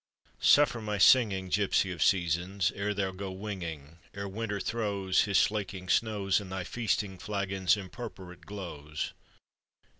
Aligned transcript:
Suffer 0.39 0.81
my 0.81 0.97
singing, 0.97 1.49
Gipsy 1.49 1.91
of 1.91 2.01
Seasons, 2.03 2.71
ere 2.73 2.91
thou 2.91 3.11
go 3.11 3.31
winging; 3.31 3.99
Ere 4.15 4.27
Winter 4.27 4.59
throws 4.59 5.25
His 5.25 5.37
slaking 5.37 5.89
snows 5.89 6.41
In 6.41 6.49
thy 6.49 6.63
feasting 6.63 7.19
flagon's 7.19 7.77
impurpurate 7.77 8.47
glows! 8.47 9.13